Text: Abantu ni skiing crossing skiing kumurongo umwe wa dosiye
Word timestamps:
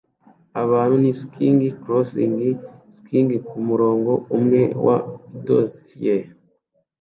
Abantu 0.61 0.95
ni 1.03 1.11
skiing 1.19 1.61
crossing 1.83 2.35
skiing 2.97 3.29
kumurongo 3.49 4.13
umwe 4.35 4.61
wa 4.85 4.97
dosiye 5.45 6.15